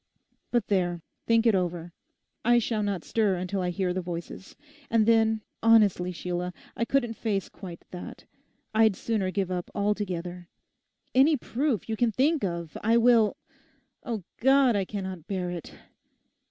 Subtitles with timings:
[0.49, 1.93] But there, think it over.
[2.43, 4.55] I shall not stir until I hear the voices.
[4.89, 8.25] And then: honestly, Sheila, I couldn't face quite that.
[8.73, 10.47] I'd sooner give up altogether.
[11.13, 13.37] Any proof you can think of—I will...
[14.03, 15.71] O God, I cannot bear it!